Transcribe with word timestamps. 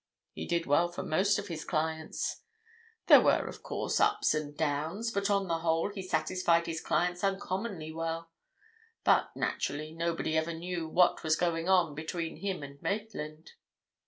He 0.33 0.47
did 0.47 0.65
well 0.65 0.87
for 0.89 1.03
most 1.03 1.37
of 1.37 1.47
his 1.47 1.63
clients—there 1.63 3.21
were, 3.21 3.45
of 3.45 3.61
course, 3.61 3.99
ups 3.99 4.33
and 4.33 4.57
downs, 4.57 5.11
but 5.11 5.29
on 5.29 5.47
the 5.47 5.59
whole 5.59 5.91
he 5.91 6.01
satisfied 6.01 6.65
his 6.65 6.81
clients 6.81 7.23
uncommonly 7.23 7.91
well. 7.91 8.31
But, 9.03 9.29
naturally, 9.35 9.91
nobody 9.91 10.35
ever 10.35 10.55
knew 10.55 10.87
what 10.89 11.21
was 11.23 11.35
going 11.35 11.69
on 11.69 11.93
between 11.93 12.37
him 12.37 12.63
and 12.63 12.81
Maitland." 12.81 13.51